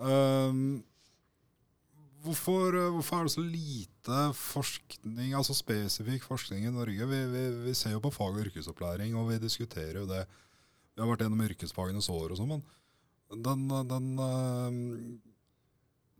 [0.00, 0.80] Um,
[2.20, 7.06] Hvorfor, eh, hvorfor, er det så lite forskning, altså spesifikk forskning i Norge?
[7.12, 10.26] Vi, vi, vi, ser jo på fag- og yrkesopplæring, og vi diskuterer jo det.
[10.94, 12.56] Vi har vært gjennom yrkesfagenes år og sånn,
[13.30, 14.80] men den, den uh,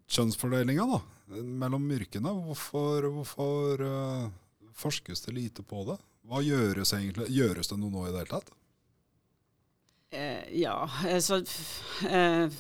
[0.09, 1.01] kjønnsfordelinga da,
[1.43, 4.31] mellom yrkene, hvorfor, hvorfor uh,
[4.79, 5.99] forskes det lite på det?
[6.31, 7.29] Hva gjøres egentlig?
[7.35, 8.55] Gjøres det noe nå i det hele tatt?
[10.11, 11.43] Eh, ja, så
[12.09, 12.51] eh,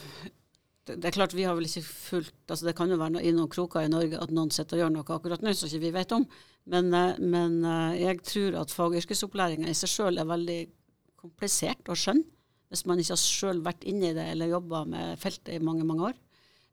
[0.96, 3.50] det er klart vi har vel ikke fulgt altså Det kan jo være i noen
[3.50, 6.14] kroker i Norge at noen sitter og gjør noe akkurat nå som ikke vi vet
[6.16, 6.26] om.
[6.70, 10.61] Men, eh, men eh, jeg tror at fag- og yrkesopplæringa i seg sjøl er veldig
[11.20, 12.26] komplisert å skjønne
[12.70, 15.87] hvis man ikke har sjøl vært inne i det eller jobba med feltet i mange
[15.87, 16.18] mange år.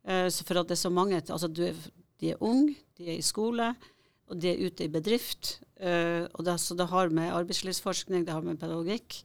[0.06, 1.66] Eh, så for at det er så mange, altså du,
[2.18, 3.72] De er unge, de er i skole,
[4.30, 5.60] og de er ute i bedrift.
[5.78, 9.22] og det, så det har med arbeidslivsforskning, det har med pedagogikk,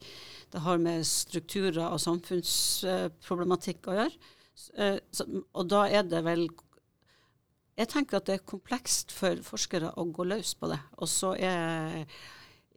[0.53, 4.13] det har med strukturer og samfunnsproblematikk å gjøre.
[4.77, 4.99] Eh,
[5.53, 6.47] og da er det vel
[7.73, 10.77] Jeg tenker at det er komplekst for forskere å gå løs på det.
[11.01, 12.03] Og så er,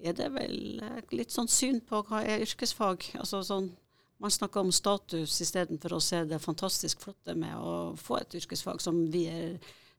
[0.00, 0.80] er, det vel
[1.12, 3.04] litt sånn syn på hva er yrkesfag.
[3.20, 3.68] Altså sånn,
[4.24, 8.80] man snakker om status istedenfor å se det fantastisk flotte med å få et yrkesfag
[8.80, 9.26] som vi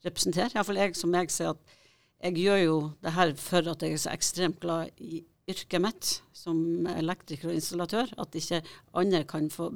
[0.02, 0.56] representerer.
[0.58, 1.78] Iallfall jeg som jeg ser at
[2.18, 6.10] jeg gjør jo det her for at jeg er så ekstremt glad i yrket mitt
[6.36, 8.64] som elektriker og installatør, at ikke
[8.98, 9.70] andre kan få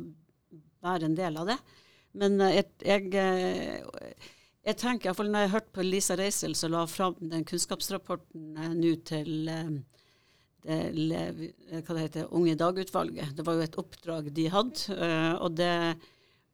[0.81, 1.59] være en del av det.
[2.17, 4.30] Men eh, jeg, jeg, eh,
[4.67, 8.74] jeg tenker iallfall når jeg hørte på Lisa Reisel som la fram den kunnskapsrapporten eh,
[8.78, 9.52] nå til
[10.62, 11.21] det,
[11.82, 13.32] hva det heter, Unge dag-utvalget.
[13.38, 14.97] Det var jo et oppdrag de hadde.
[15.41, 15.76] og det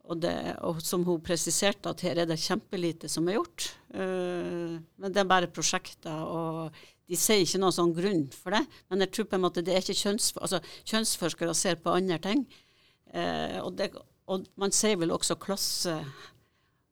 [0.07, 0.31] og, det,
[0.63, 3.65] og, som hun presiserte, at her er det kjempelite som er gjort.
[3.91, 6.77] Men det er bare prosjekter, og
[7.11, 8.61] de sier ikke noen sånn grunn for det.
[8.87, 12.21] Men jeg tror på en måte det er ikke kjønns, altså, kjønnsforskere ser på andre
[12.23, 12.45] ting.
[13.11, 13.91] Og, det,
[14.27, 15.95] og man sier vel også klasse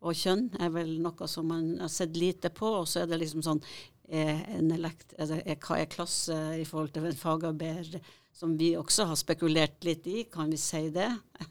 [0.05, 2.67] og kjønn er vel noe som man har sett lite på.
[2.81, 3.61] Og så er det liksom sånn
[4.05, 8.03] er elekt, er det, er, Hva er klasse i forhold til en fagarbeider,
[8.35, 11.09] som vi også har spekulert litt i, kan vi si det?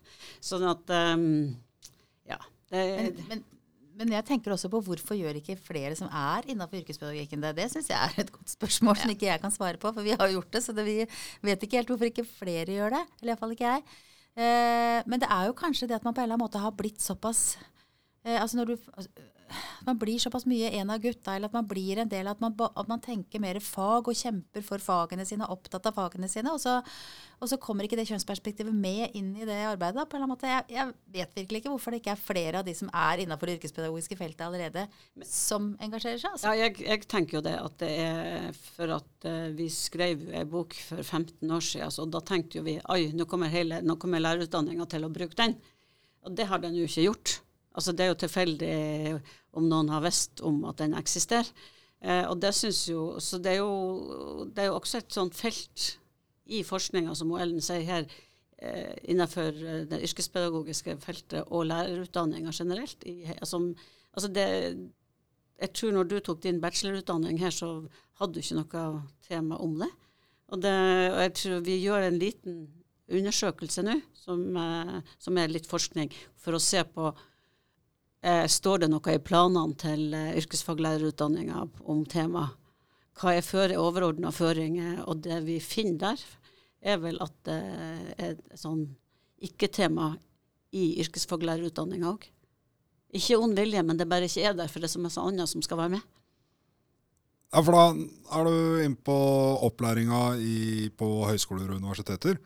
[0.50, 1.26] Sånn at um,
[2.28, 2.38] Ja.
[2.70, 3.42] Det, men, men,
[3.98, 7.54] men jeg tenker også på hvorfor gjør ikke flere som er innafor yrkespedagogikken det?
[7.58, 10.14] Det syns jeg er et godt spørsmål som ikke jeg kan svare på, for vi
[10.14, 10.62] har gjort det.
[10.62, 11.04] Så det, vi
[11.50, 13.04] vet ikke helt hvorfor ikke flere gjør det.
[13.18, 13.86] Eller iallfall ikke jeg.
[14.34, 16.74] Eh, men det er jo kanskje det at man på en eller annen måte har
[16.74, 17.54] blitt såpass
[18.26, 18.76] eh, altså når du,
[19.84, 22.54] man blir såpass mye en av gutta, eller at man blir en del, at man,
[22.54, 26.52] at man tenker mer fag og kjemper for fagene sine, opptatt av fagene sine.
[26.54, 26.78] Og så,
[27.40, 30.08] og så kommer ikke det kjønnsperspektivet med inn i det arbeidet.
[30.08, 30.50] på en eller annen måte.
[30.50, 33.50] Jeg, jeg, vet virkelig ikke hvorfor det ikke er flere av de som er innafor
[33.50, 34.86] det yrkespedagogiske feltet allerede,
[35.28, 36.34] som engasjerer seg.
[36.34, 36.48] Altså.
[36.48, 40.44] Ja, jeg, jeg, tenker jo det at det er for at uh, vi skrev ei
[40.48, 43.98] bok for 15 år siden, så da tenkte jo vi oi, nå kommer, hele, nå
[44.00, 45.58] kommer lærerutdanninga til å bruke den.
[46.24, 47.40] Og det har den jo ikke gjort.
[47.74, 48.74] Altså Det er jo tilfeldig
[49.58, 51.48] om noen har visst om at den eksisterer.
[52.04, 55.34] Eh, og det synes jo, Så det er jo, det er jo også et sånt
[55.34, 55.98] felt
[56.46, 58.06] i forskninga, som Ellen sier her,
[58.58, 63.04] eh, innenfor eh, det yrkespedagogiske feltet og lærerutdanninga generelt.
[63.08, 63.74] I, altså,
[64.12, 64.46] altså det,
[65.60, 67.88] jeg tror når du tok din bachelorutdanning her, så
[68.20, 69.90] hadde du ikke noe tema om det.
[70.52, 70.74] Og, det,
[71.14, 72.58] og jeg tror vi gjør en liten
[73.08, 77.14] undersøkelse nå, som, eh, som er litt forskning, for å se på
[78.48, 82.56] står det noe i planene til eh, yrkesfaglærerutdanninga om temaet?
[83.14, 85.04] Hva er føre, overordna føringer?
[85.06, 86.22] Og det vi finner der,
[86.82, 87.58] er vel at det
[88.18, 88.88] er et sånn
[89.44, 90.14] ikke-tema
[90.74, 92.26] i yrkesfaglærerutdanninga òg.
[93.14, 95.50] Ikke ond vilje, men det bare ikke er der for det er så masse annet
[95.50, 96.08] som skal være med.
[97.54, 97.84] Ja, for da
[98.34, 99.14] er du inne på
[99.68, 100.22] opplæringa
[100.98, 102.40] på høyskoler og universiteter.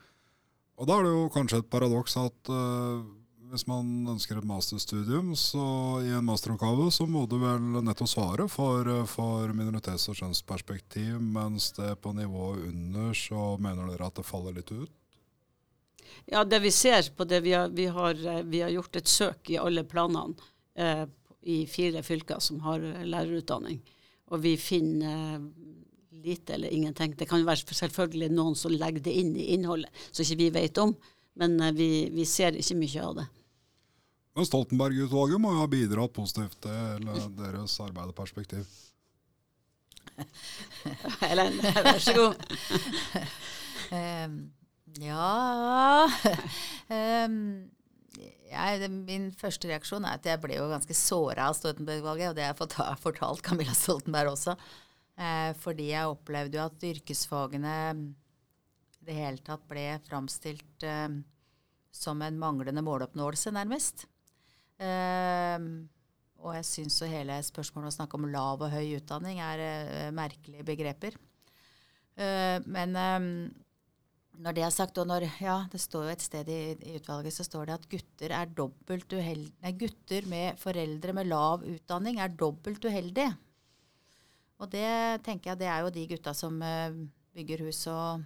[0.77, 3.01] Og da er det jo kanskje et paradoks at uh,
[3.49, 5.63] hvis man ønsker et masterstudium så
[6.05, 11.71] i en masteroppgave, så må du vel nettopp svare for, for minoritets- og kjønnsperspektiv, mens
[11.77, 14.91] det på nivået under så mener dere at det faller litt ut?
[16.29, 19.49] Ja, det vi ser på det vi har, vi har, vi har gjort et søk
[19.49, 20.37] i alle planene
[20.77, 21.05] eh,
[21.41, 23.79] i fire fylker som har lærerutdanning.
[24.29, 25.39] Og vi finner
[26.23, 27.15] lite eller ingenting.
[27.17, 30.81] Det kan være selvfølgelig noen som legger det inn i innholdet, som ikke vi vet
[30.81, 30.93] om.
[31.39, 33.27] Men eh, vi, vi ser ikke mye av det.
[34.39, 38.67] Men Stoltenberg-utvalget må jo ha bidratt positivt til deres arbeiderperspektiv?
[41.25, 42.37] Helen, vær så god.
[43.99, 44.37] um,
[45.03, 46.05] ja
[47.27, 47.35] um,
[48.47, 52.31] jeg, Min første reaksjon er at jeg ble jo ganske såra av Stoltenberg-utvalget.
[52.31, 54.55] Og det har jeg fortalt Camilla Stoltenberg også.
[55.19, 61.11] Uh, fordi jeg opplevde jo at yrkesfagene i det hele tatt ble framstilt uh,
[61.91, 64.07] som en manglende måloppnåelse, nærmest.
[64.79, 65.85] Uh,
[66.39, 70.11] og jeg syns jo hele spørsmålet å snakke om lav og høy utdanning er uh,
[70.15, 71.17] merkelige begreper.
[72.19, 73.27] Uh, men um,
[74.39, 77.35] når det er sagt, og når Ja, det står jo et sted i, i utvalget
[77.35, 82.21] så står det at gutter er dobbelt uheldige Nei, gutter med foreldre med lav utdanning
[82.23, 83.33] er dobbelt uheldige.
[84.59, 86.95] Og det tenker jeg det er jo de gutta som eh,
[87.35, 88.23] bygger hus og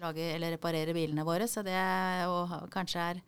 [0.00, 1.48] lager, eller reparerer bilene våre.
[1.48, 1.76] Så det
[2.28, 3.20] og kanskje er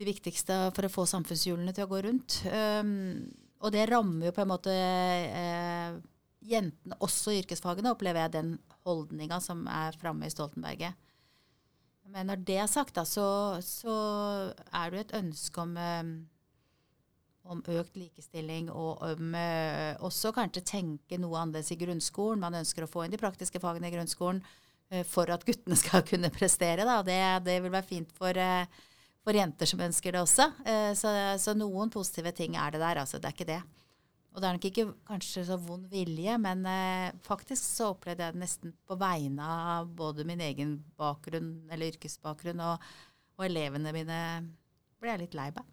[0.00, 2.40] det viktigste for å få samfunnshjulene til å gå rundt.
[2.48, 3.28] Um,
[3.62, 5.94] og det rammer jo på en måte eh,
[6.42, 8.52] jentene også i yrkesfagene, opplever jeg den
[8.82, 10.98] holdninga som er framme i Stoltenberget.
[12.12, 13.24] Men når det er sagt, da, så,
[13.62, 13.94] så
[14.74, 16.10] er det jo et ønske om, um,
[17.54, 22.42] om økt likestilling og om uh, også kanskje tenke noe annerledes i grunnskolen.
[22.42, 26.02] Man ønsker å få inn de praktiske fagene i grunnskolen uh, for at guttene skal
[26.10, 26.84] kunne prestere.
[26.88, 26.98] Da.
[27.06, 28.82] Det, det vil være fint for uh,
[29.22, 30.48] for jenter som ønsker det også.
[30.66, 33.02] Eh, så, så, noen positive ting er det der.
[33.04, 33.60] altså Det er ikke det.
[34.32, 38.34] Og det er nok ikke kanskje så vond vilje, men eh, faktisk så opplevde jeg
[38.34, 42.88] det nesten på vegne av både min egen bakgrunn, eller yrkesbakgrunn, og,
[43.36, 44.18] og elevene mine
[45.02, 45.68] ble jeg litt lei meg.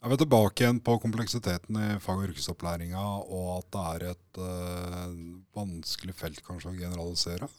[0.00, 4.40] Jeg vil tilbake igjen på kompleksiteten i fag- og yrkesopplæringa, og at det er et
[4.46, 5.18] øh,
[5.52, 7.50] vanskelig felt kanskje å generalisere.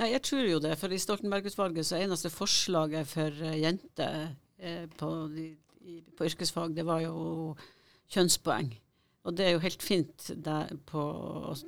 [0.00, 0.74] Ja, jeg tror jo det.
[0.80, 4.32] For i Stoltenberg-utvalget så er eneste forslaget for jenter
[5.00, 5.08] på,
[6.16, 7.54] på, yrkesfag, det var jo
[8.12, 8.72] kjønnspoeng.
[9.28, 11.02] Og det er jo helt fint der på,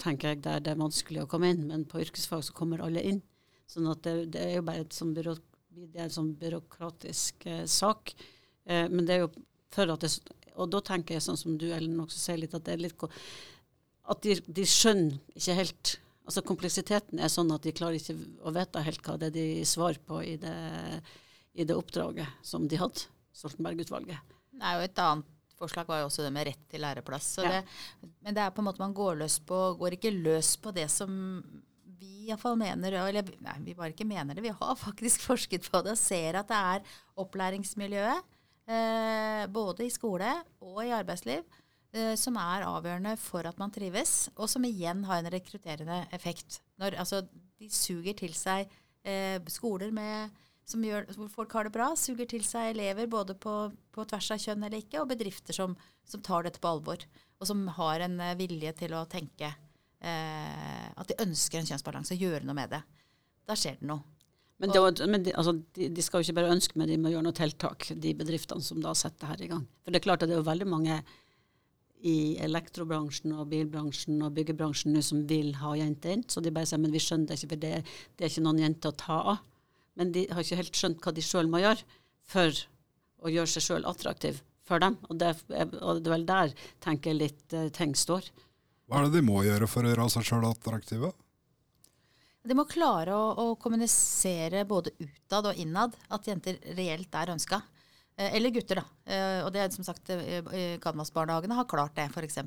[0.01, 3.05] tenker jeg, der det er vanskelig å komme inn, men på yrkesfag så kommer alle
[3.05, 3.21] inn.
[3.69, 7.47] Sånn at det, det er jo bare et sånn, byråk, det er en sånn byråkratisk
[7.49, 8.15] eh, sak.
[8.65, 9.33] Eh, men det er jo
[9.73, 10.13] for at det
[10.61, 13.05] Og da tenker jeg sånn som du Ellen også sier litt, at det er litt
[14.05, 18.15] At de, de skjønner ikke helt Altså kompleksiteten er sånn at de klarer ikke
[18.47, 20.53] å vite helt hva det er de svarer på i det
[21.53, 24.33] i det oppdraget som de hadde, Stoltenberg-utvalget.
[24.61, 25.29] Nei, og et annet
[25.63, 27.29] forslag var jo også det med rett til læreplass.
[27.43, 27.61] Ja.
[27.61, 30.73] Det, men det er på en måte man går, løs på, går ikke løs på
[30.75, 31.13] det som
[32.03, 35.83] vi iallfall mener Eller nei, vi bare ikke mener det, vi har faktisk forsket på
[35.85, 40.31] det og ser at det er opplæringsmiljøet, eh, både i skole
[40.63, 41.45] og i arbeidsliv,
[41.95, 46.61] eh, som er avgjørende for at man trives, og som igjen har en rekrutterende effekt.
[46.83, 47.23] Når, altså,
[47.61, 48.71] de suger til seg
[49.07, 50.33] eh, skoler med,
[50.67, 53.57] gjør, hvor folk har det bra, suger til seg elever både på,
[53.93, 55.77] på tvers av kjønn eller ikke, og bedrifter som,
[56.09, 57.03] som, tar dette på alvor,
[57.41, 59.51] og som har en uh, vilje til å tenke
[60.03, 62.83] eh, at de ønsker en kjønnsbalanse og gjøre noe med det.
[63.49, 64.07] Da skjer det noe.
[64.63, 67.11] Men, det, men de, altså, de, de, skal jo ikke bare ønske, men de må
[67.11, 69.65] gjøre noe tiltak, de bedriftene som da setter her i gang.
[69.83, 71.01] For det er klart at det er jo veldig mange
[72.07, 76.23] i elektrobransjen og bilbransjen og byggebransjen nå som vil ha jenter inn.
[76.31, 77.73] Så de bare sier men vi skjønner det ikke, for det,
[78.15, 79.43] det er ikke noen jenter å ta av.
[79.99, 81.85] Men de har ikke helt skjønt hva de sjøl må gjøre
[82.33, 82.63] for
[83.23, 84.97] å gjøre seg sjøl attraktiv for dem.
[85.11, 88.31] Og det, er, og det, er, vel der tenker jeg litt uh, ting står.
[88.89, 91.13] Hva er det de må gjøre for å gjøre seg sjøl attraktive?
[92.43, 97.61] De må klare å, å, kommunisere både utad og innad at jenter reelt er ønska.
[98.17, 98.85] Eh, eller gutter, da.
[99.07, 102.41] Eh, og det er som sagt eh, Kadmasbarnehagene har klart det, f.eks.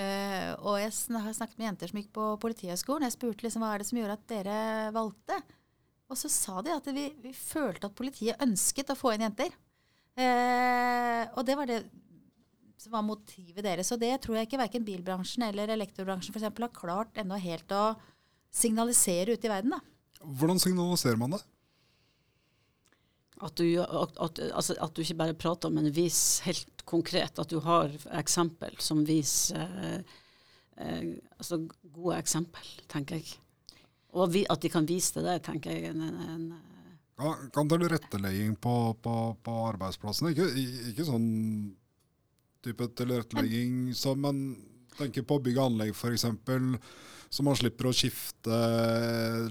[0.00, 3.04] Eh, og jeg har snakket med jenter som gikk på Politihøgskolen.
[3.04, 4.60] Jeg spurte liksom, hva er det som gjorde at dere
[4.96, 5.40] valgte.
[6.10, 9.54] Og så sa de at vi, vi følte at politiet ønsket å få inn jenter.
[10.18, 11.84] Eh, og det var det
[12.80, 13.92] som var motivet deres.
[13.94, 17.72] Og det tror jeg ikke verken bilbransjen eller elektrobransjen for eksempel, har klart ennå helt
[17.76, 17.84] å
[18.50, 19.76] signalisere ute i verden.
[19.76, 19.80] da.
[20.40, 21.42] Hvordan signaliserer man det?
[23.40, 27.38] At du, at, at, altså, at du, ikke bare prater, men vis helt konkret.
[27.40, 30.18] At du har eksempel som viser eh,
[30.82, 31.06] eh,
[31.38, 31.62] altså
[31.94, 33.38] gode eksempel, tenker jeg.
[34.12, 35.92] Og vi, at de kan vise det der, tenker jeg.
[35.92, 36.70] En, en, en
[37.20, 40.48] kan, kan tilrettelegging på, på, på arbeidsplassen Ikke,
[40.90, 41.28] ikke, sånn
[42.64, 44.40] type tilrettelegging som en
[44.98, 46.26] tenker på bygg og anlegg, f.eks.
[47.30, 48.56] Så man slipper å skifte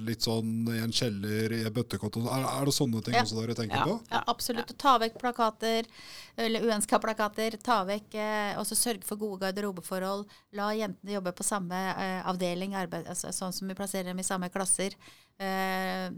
[0.04, 2.18] litt sånn i en kjeller, i en bøttekott.
[2.28, 3.22] Er, er, det sånne ting ja.
[3.24, 3.86] også dere tenker ja.
[3.88, 3.94] på?
[4.12, 4.74] Ja, absolutt.
[4.84, 5.88] Ta vekk plakater,
[6.36, 7.56] eller uønska plakater.
[7.63, 10.28] Ta vekk, eh, også sørge for gode garderobeforhold.
[10.60, 14.28] La jentene jobbe på samme eh, avdeling, arbeid, altså, sånn som vi plasserer dem i
[14.28, 15.00] samme klasser.
[15.39, 16.12] Eh,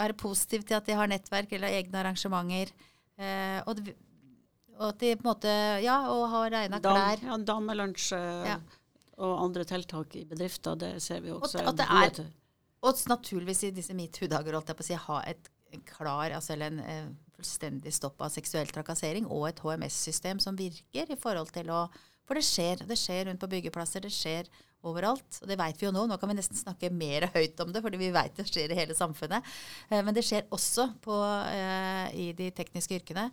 [0.00, 2.72] være positiv til at de har nettverk eller egne arrangementer.
[3.20, 3.84] Eh, og,
[4.78, 7.20] og, at de på en måte Ja, og har regna klær.
[7.20, 7.36] Ja,
[7.84, 8.14] lunsj.
[8.16, 8.62] Eh, ja
[9.18, 10.78] og andre tiltak i bedrifter.
[10.78, 11.60] Det ser vi også.
[11.60, 12.30] Og, at det er,
[12.82, 15.50] og naturligvis i disse metoo-dager holdt jeg på å si, ha et
[15.88, 21.12] klar, altså eller en eh, fullstendig stopp av seksuell trakassering og et HMS-system som virker
[21.12, 21.86] i forhold til å
[22.22, 22.84] For det skjer.
[22.86, 24.04] Det skjer rundt på byggeplasser.
[24.04, 24.46] Det skjer
[24.86, 25.40] overalt.
[25.42, 26.04] Og det vet vi jo nå.
[26.06, 28.78] Nå kan vi nesten snakke mer høyt om det, fordi vi vet det skjer i
[28.78, 29.48] hele samfunnet.
[29.90, 31.16] Eh, men det skjer også på,
[31.50, 33.26] eh, i de tekniske yrkene.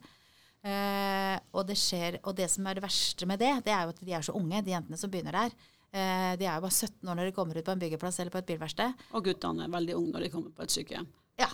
[0.60, 3.94] Eh, og, det skjer, og det som er det verste med det, det er jo
[3.94, 5.56] at de er så unge, de jentene som begynner der.
[5.90, 8.34] Eh, de er jo bare 17 år når de kommer ut på en byggeplass eller
[8.34, 9.08] på et bilverksted.
[9.16, 11.08] Og guttene er veldig unge når de kommer på et sykehjem.
[11.40, 11.50] Ja,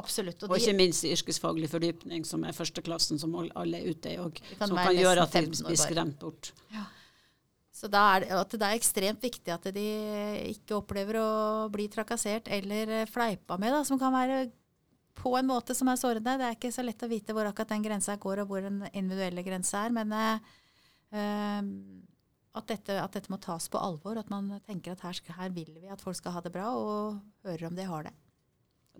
[0.00, 0.40] absolutt.
[0.42, 4.20] Og, og ikke minst i yrkesfaglig fordypning, som er førsteklassen som alle er ute i
[4.22, 4.40] òg.
[4.58, 6.54] Som kan gjøre at de blir skremt bort.
[6.74, 6.88] Ja.
[7.76, 9.88] Så da er det, at det er ekstremt viktig at de
[10.48, 11.30] ikke opplever å
[11.68, 14.46] bli trakassert eller fleipa med, da, som kan være
[15.16, 16.36] på en måte som er sårende.
[16.38, 18.82] Det er ikke så lett å vite hvor akkurat den grensa går, og hvor den
[18.92, 19.94] individuelle grensa er.
[19.96, 21.70] Men øh,
[22.56, 24.20] at dette, at dette, må tas på alvor.
[24.20, 27.48] At man tenker at her, her, vil vi at folk skal ha det bra, og
[27.48, 28.14] hører om de har det.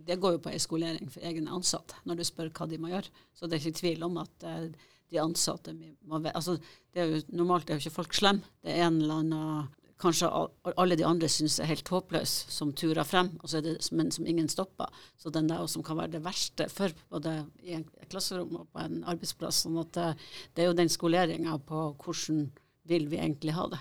[0.06, 3.12] Det går jo på eskolering for egne ansatte, når du spør hva de må gjøre.
[3.36, 5.72] Så det er ikke tvil om at uh, de ansatte
[6.04, 6.58] må altså,
[6.92, 8.44] det er jo, Normalt er jo ikke folk slemme.
[8.60, 10.28] Det er en eller annen Kanskje
[10.76, 13.30] alle de andre syns er helt håpløs, som turer frem,
[13.64, 14.92] det, men som ingen stopper.
[15.16, 18.84] Så den der som kan være det verste for både i en klasserom og på
[18.84, 19.64] en arbeidsplass.
[19.64, 22.50] sånn at det, eh, det er jo den skoleringa på hvordan
[22.86, 23.80] vil vi egentlig ha det?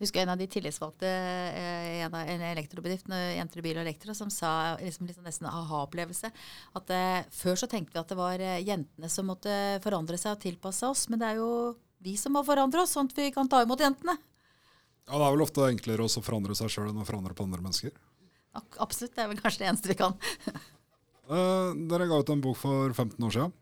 [0.00, 3.82] Jeg husker en av de tillitsvalgte eh, i en, en elektrobedrift, Jenter i bil og
[3.82, 6.30] elektro, som sa liksom, liksom nesten aha-opplevelse.
[6.78, 9.52] At eh, før så tenkte vi at det var eh, jentene som måtte
[9.84, 11.04] forandre seg og tilpasse oss.
[11.12, 11.50] Men det er jo
[12.00, 14.16] vi som må forandre oss, sånn at vi kan ta imot jentene.
[15.06, 17.62] Ja, Det er vel ofte enklere å forandre seg sjøl enn å forandre på andre
[17.64, 17.94] mennesker.
[18.82, 19.14] Absolutt.
[19.14, 20.14] Det er vel kanskje det eneste vi kan.
[21.30, 23.56] uh, dere ga ut en bok for 15 år siden.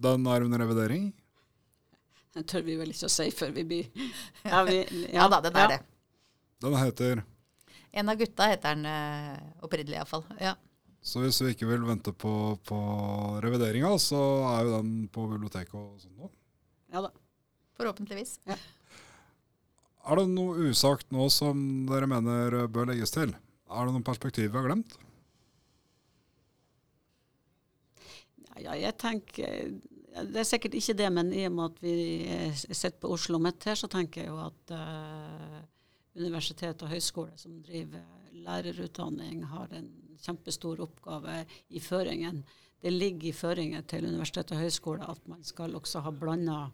[0.00, 1.10] Den er under revidering.
[2.34, 3.86] Den tør vi vel ikke å si før vi blir
[4.52, 5.08] Ja, vi, ja.
[5.18, 5.76] ja da, den er ja.
[5.76, 5.80] det.
[6.62, 7.24] Den heter
[7.90, 10.26] En av gutta heter den uh, opprinnelig iallfall.
[10.38, 10.54] Ja.
[11.02, 12.32] Så hvis vi ikke vil vente på,
[12.68, 12.78] på
[13.42, 14.20] revideringa, så
[14.52, 16.28] er jo den på biblioteket og sånn nå?
[16.92, 17.10] Ja da.
[17.80, 18.36] Forhåpentligvis.
[18.44, 18.58] Ja.
[20.10, 23.30] Er det noe usagt nå som dere mener bør legges til?
[23.70, 24.96] Er det noen perspektiv vi har glemt?
[28.60, 29.70] Ja, jeg tenker
[30.10, 31.94] det er sikkert ikke det, men i og med at vi
[32.66, 35.60] sitter på Oslo Midt her, så tenker jeg jo at uh,
[36.18, 38.02] universitet og høyskole som driver
[38.34, 39.86] lærerutdanning, har en
[40.20, 42.42] kjempestor oppgave i føringen.
[42.82, 46.64] Det ligger i føringen til universitet og høyskole at man skal også ha blanda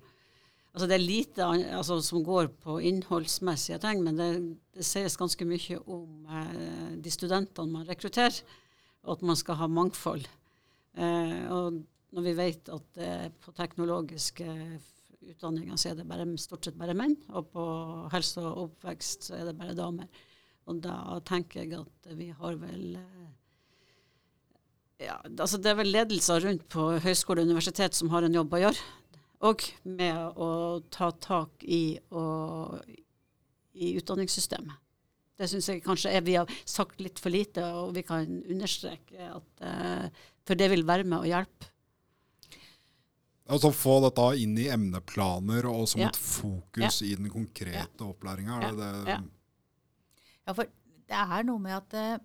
[0.76, 4.28] Altså det er lite altså, som går på innholdsmessige ting, men det,
[4.76, 8.42] det sies ganske mye om eh, de studentene man rekrutterer,
[9.06, 10.26] og at man skal ha mangfold.
[11.00, 11.78] Eh, og
[12.12, 14.44] når vi vet at eh, på teknologiske
[15.32, 17.64] utdanninger så er det bare, stort sett bare menn, og på
[18.12, 20.12] helse og oppvekst så er det bare damer.
[20.68, 23.26] Og da tenker jeg at vi har vel eh,
[25.06, 28.54] ja, altså Det er vel ledelser rundt på høyskole og universitet som har en jobb
[28.56, 28.86] å gjøre
[29.46, 30.50] og med å
[30.92, 32.80] ta tak i, og,
[33.76, 34.82] i utdanningssystemet.
[35.36, 39.32] Det syns jeg kanskje er, vi har sagt litt for lite, og vi kan understreke
[39.34, 41.68] at uh, For det vil være med å hjelpe.
[43.52, 46.08] Altså Få dette inn i emneplaner og som ja.
[46.08, 47.10] et fokus ja.
[47.10, 48.08] i den konkrete ja.
[48.08, 48.62] opplæringa.
[49.06, 49.18] Ja.
[49.20, 50.72] ja, for
[51.06, 52.24] det er noe med at uh,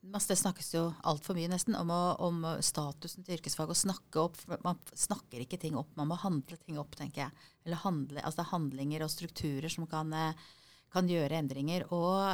[0.00, 3.70] det snakkes jo altfor mye nesten om, å, om, statusen til yrkesfag.
[3.70, 4.38] Å snakke opp.
[4.64, 7.48] Man snakker ikke ting opp, man må handle ting opp, tenker jeg.
[7.66, 10.46] Eller handle, altså handlinger og strukturer som kan, eh,
[10.94, 11.84] kan gjøre endringer.
[11.92, 12.32] Og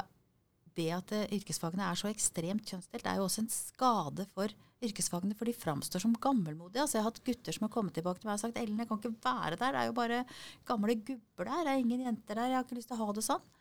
[0.78, 4.54] det at eh, yrkesfagene er så ekstremt kjønnsdelt, er jo også en skade for
[4.86, 6.84] yrkesfagene, for de framstår som gammelmodige.
[6.84, 8.90] Altså, jeg har hatt gutter som har kommet tilbake til meg og sagt Ellen, jeg
[8.90, 9.74] kan ikke være der.
[9.74, 10.24] Det er jo bare
[10.68, 11.66] gamle gubber der.
[11.66, 12.52] Det er ingen jenter der.
[12.52, 13.54] Jeg har ikke lyst til å ha det sånn.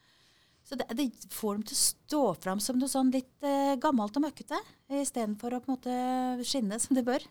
[0.66, 4.16] Så det, det, får dem til å stå fram som noe sånn litt eh, gammelt
[4.18, 4.58] og møkkete,
[4.90, 7.26] istedenfor å på en måte skinne som det bør.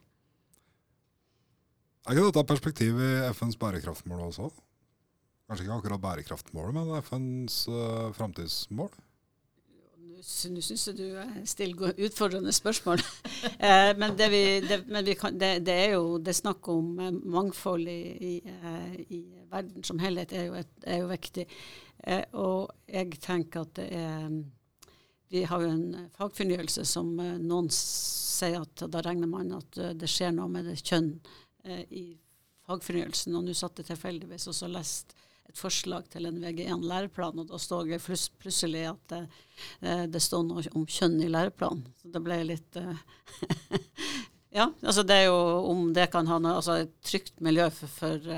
[2.05, 4.53] Er ikke dette perspektiv i FNs bærekraftmål også?
[5.49, 8.93] Kanskje ikke akkurat bærekraftmålet, men FNs uh, framtidsmål?
[10.15, 13.03] Nå syns jeg du stiller utfordrende spørsmål.
[13.67, 16.95] eh, men, det, vi, det, men vi kan, det, det, er jo det snakk om
[17.03, 19.21] eh, mangfold i, i, eh, i,
[19.53, 21.45] verden som helhet er jo, et, er jo viktig.
[22.07, 24.29] Eh, og jeg tenker at det er
[25.33, 29.95] Vi har jo en fagfornyelse som eh, noen sier at da regner man at eh,
[29.97, 31.15] det skjer noe med det kjønn
[31.65, 32.05] eh, i
[32.69, 33.35] fagfornyelsen.
[33.35, 35.17] Og nå satt jeg tilfeldigvis og så leste
[35.49, 39.27] et forslag til en VG1-læreplan, og da står det plutselig at det,
[40.09, 41.85] det, står noe om kjønn i læreplanen.
[42.01, 42.79] Så det ble litt
[44.55, 45.37] Ja, altså det er jo
[45.69, 48.29] om det kan ha noe Altså et trygt miljø for, for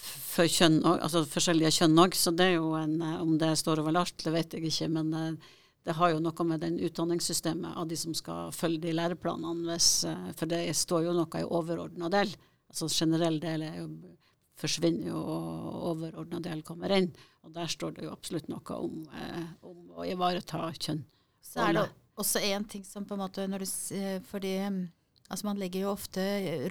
[0.00, 2.16] for kjønn, altså forskjellige kjønn òg.
[2.18, 4.90] Så det er jo en eh, Om det står over alt, det vet jeg ikke.
[4.96, 5.50] Men eh,
[5.86, 9.66] det har jo noe med den utdanningssystemet av de som skal følge de læreplanene.
[9.72, 12.32] Hvis, eh, for det står jo noe i overordna del.
[12.70, 13.88] Altså generell del er jo,
[14.60, 17.10] forsvinner jo, og overordna del kommer inn.
[17.46, 19.02] Og der står det jo absolutt noe om,
[19.66, 21.00] om å ivareta kjønn.
[21.40, 21.86] Så er det
[22.20, 23.70] også én ting som på en måte når du,
[24.28, 24.52] Fordi
[25.30, 26.22] Altså man legger jo ofte,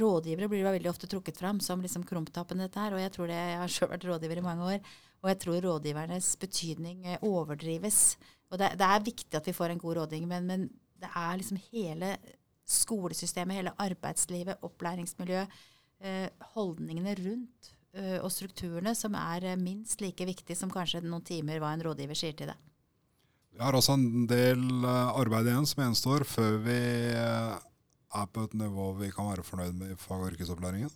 [0.01, 2.95] Rådgivere blir jo veldig ofte trukket fram som liksom krumtappen dette her.
[2.95, 4.91] og Jeg tror det, jeg har selv vært rådgiver i mange år,
[5.23, 8.17] og jeg tror rådgivernes betydning eh, overdrives.
[8.51, 11.37] Og det, det er viktig at vi får en god rådgivning, men, men, det er
[11.39, 12.07] liksom hele
[12.67, 15.53] skolesystemet, hele arbeidslivet, opplæringsmiljøet,
[16.03, 21.63] eh, holdningene rundt eh, og strukturene som er minst like viktig som kanskje noen timer
[21.63, 22.57] hva en rådgiver sier til det.
[23.55, 26.79] Vi har også en del arbeid igjen som gjenstår før vi
[28.15, 30.91] er på et nivå vi kan være fornøyd med i fag- og yrkesopplæringen?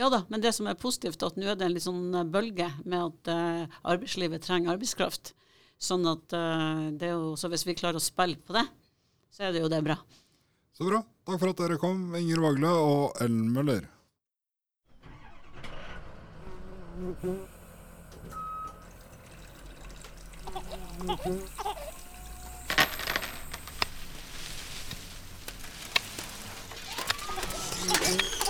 [0.00, 2.14] Ja da, men det som er positivt, er at nå er det en litt sånn
[2.16, 5.34] eh, bølge med at uh, arbeidslivet trenger arbeidskraft.
[5.82, 8.64] Sånn at uh, det er jo, så hvis vi klarer å spille på det,
[9.32, 9.98] så er det jo det bra.
[10.72, 11.02] Så bra.
[11.28, 13.90] Takk for at dere kom, Inger Vagle og Ellen Møller.
[21.02, 21.76] Thank
[27.84, 28.41] eating.